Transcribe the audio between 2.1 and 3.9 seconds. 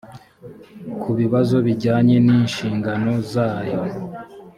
n’inshingano zayo